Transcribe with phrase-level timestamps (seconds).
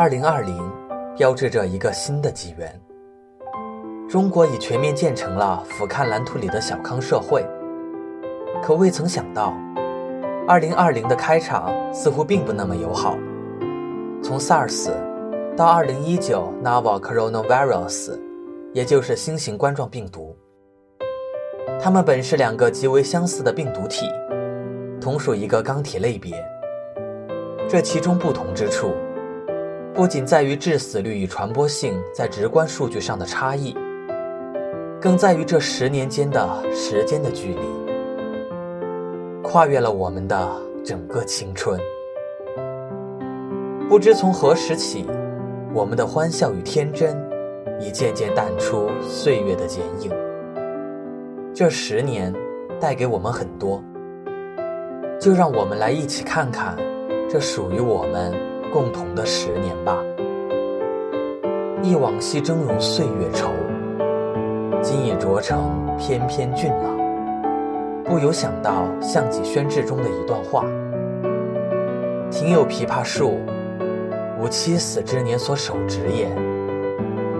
[0.00, 0.56] 二零二零
[1.14, 2.80] 标志着一个新的纪元，
[4.08, 7.46] 中国已全面建成了俯瞰蓝图里的小康社会。
[8.62, 9.52] 可未曾想到，
[10.48, 13.14] 二零二零的开场似乎并不那么友好。
[14.22, 14.90] 从 SARS
[15.54, 18.18] 到二零一九 Novel Coronavirus，
[18.72, 20.34] 也就是新型冠状病毒，
[21.78, 24.06] 它们本是两个极为相似的病毒体，
[24.98, 26.42] 同属一个钢体类别。
[27.68, 28.94] 这其中不同之处。
[30.00, 33.76] 不仅在于致死率与传播性在直观数据上的差异，
[34.98, 37.60] 更在于这十年间的时间的距离，
[39.42, 40.50] 跨越了我们的
[40.82, 41.78] 整个青春。
[43.90, 45.04] 不知从何时起，
[45.74, 47.14] 我们的欢笑与天真
[47.78, 50.10] 已渐渐淡出岁月的剪影。
[51.52, 52.34] 这十年
[52.80, 53.84] 带给我们很多，
[55.20, 56.74] 就让我们来一起看看，
[57.28, 58.32] 这属于我们。
[58.72, 59.96] 共同的十年吧，
[61.82, 63.50] 忆往昔峥嵘岁月稠，
[64.80, 66.98] 今已着成翩翩俊朗。
[68.04, 70.64] 不由想到《项脊轩志》中的一段话
[72.30, 73.38] ：“庭有枇杷树，
[74.40, 76.28] 吾妻死之年所手植也，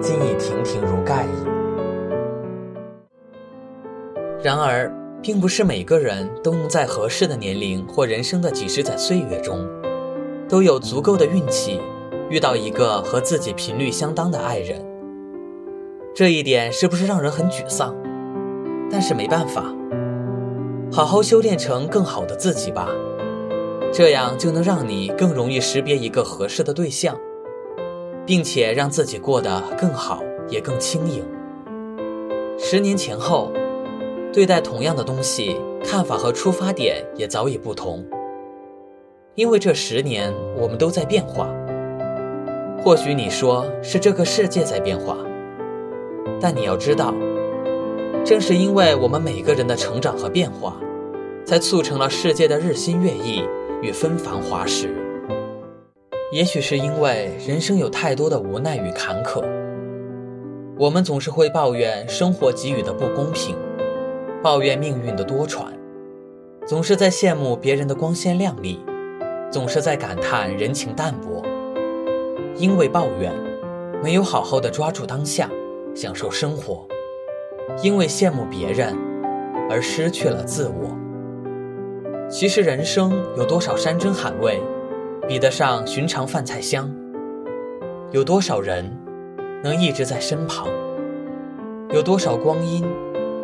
[0.00, 1.28] 今已亭亭如盖矣。”
[4.42, 4.90] 然而，
[5.22, 9.58] 并不是每个人都能在合适的年龄或人生的几十载岁月中。
[10.48, 11.78] 都有足够的运气，
[12.30, 14.82] 遇到一个和自己频率相当的爱人。
[16.14, 17.94] 这一点是不是让人很沮丧？
[18.90, 19.62] 但是没办法，
[20.90, 22.88] 好好修炼成更好的自己吧，
[23.92, 27.14] 这样就能让你更容易识别一个合适的对象，
[28.24, 31.22] 并且让自己过得更好，也更轻盈。
[32.58, 33.52] 十年前后，
[34.32, 38.02] 对待同样的东西，看法和出发点也早已不同。
[39.38, 41.48] 因为这十年，我们都在变化。
[42.82, 45.16] 或许你说是这个世界在变化，
[46.40, 47.14] 但你要知道，
[48.24, 50.74] 正是因为我们每个人的成长和变化，
[51.44, 53.44] 才促成了世界的日新月异
[53.80, 54.90] 与纷繁华实。
[56.32, 59.44] 也许是因为人生有太多的无奈与坎坷，
[60.76, 63.54] 我们总是会抱怨生活给予的不公平，
[64.42, 65.66] 抱怨命运的多舛，
[66.66, 68.80] 总是在羡慕别人的光鲜亮丽。
[69.50, 71.42] 总是在感叹人情淡薄，
[72.54, 73.32] 因为抱怨，
[74.02, 75.48] 没有好好的抓住当下，
[75.94, 76.86] 享受生活；
[77.82, 78.94] 因为羡慕别人，
[79.70, 80.94] 而失去了自我。
[82.28, 84.60] 其实人生有多少山珍海味，
[85.26, 86.94] 比得上寻常饭菜香？
[88.10, 88.94] 有多少人
[89.62, 90.68] 能一直在身旁？
[91.90, 92.84] 有多少光阴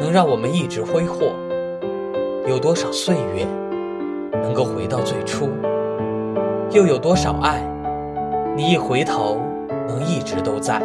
[0.00, 1.34] 能让我们一直挥霍？
[2.46, 3.46] 有多少岁月
[4.32, 5.50] 能够回到最初？
[6.72, 7.66] 又有多少爱，
[8.54, 9.40] 你一回头
[9.88, 10.80] 能一直都在？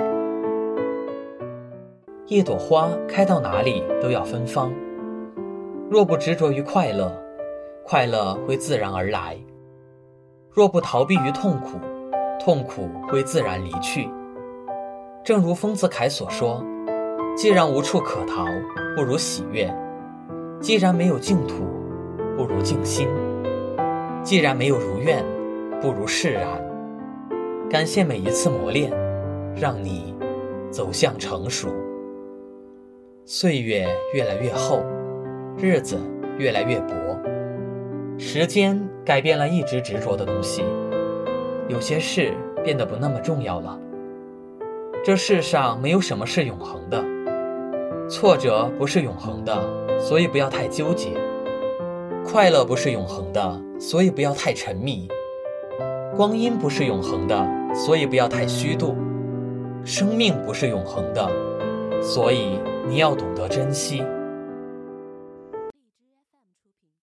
[2.26, 4.74] 一朵花开到哪里都要芬芳。
[5.88, 7.12] 若不执着于快乐，
[7.84, 9.36] 快乐会自然而来；
[10.50, 11.78] 若不逃避于痛苦，
[12.44, 14.10] 痛苦会自然离去。
[15.24, 16.64] 正如丰子恺所说
[17.38, 18.44] ：“既然无处可逃，
[18.96, 19.70] 不如喜悦；
[20.60, 21.64] 既然没有净土，
[22.36, 23.08] 不如静心；
[24.24, 25.24] 既然没有如愿。”
[25.86, 26.48] 不如释然。
[27.70, 28.92] 感谢每一次磨练，
[29.56, 30.16] 让你
[30.72, 31.70] 走向成熟。
[33.24, 33.86] 岁月
[34.16, 34.82] 越来越厚，
[35.60, 36.00] 日子
[36.40, 36.96] 越来越薄，
[38.18, 40.64] 时间改变了一直执着的东西，
[41.68, 43.80] 有些事变得不那么重要了。
[45.04, 47.00] 这世上没有什么是永恒的，
[48.10, 51.10] 挫折不是永恒的，所以不要太纠结；
[52.26, 55.08] 快乐不是永恒的，所以不要太沉迷。
[56.16, 57.46] 光阴不是永恒的，
[57.76, 58.96] 所以不要太虚度；
[59.84, 61.30] 生命不是永恒的，
[62.02, 64.02] 所以你要懂得珍惜。